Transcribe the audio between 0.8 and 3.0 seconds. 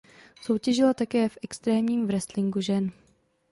také v Extrémním wrestlingu žen.